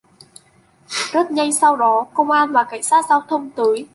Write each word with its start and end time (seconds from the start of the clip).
Rất 1.11 1.31
nhanh 1.31 1.53
sau 1.53 1.75
đó 1.75 2.07
công 2.13 2.31
an 2.31 2.51
và 2.51 2.63
cảnh 2.63 2.83
sát 2.83 3.05
giao 3.09 3.21
thông 3.27 3.49
tới 3.55 3.87